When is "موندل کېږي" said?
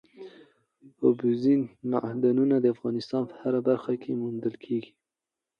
4.21-4.91